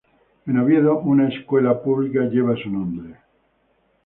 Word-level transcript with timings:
En 0.47 0.57
Oviedo, 0.57 0.97
una 0.97 1.29
escuela 1.29 1.79
pública 1.79 2.23
lleva 2.23 2.55
su 2.57 2.71
nombre. 2.71 3.19